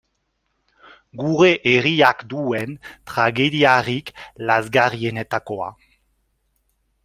[1.21, 2.73] Gure herriak duen
[3.11, 4.13] tragediarik
[4.51, 5.73] lazgarrienetakoa.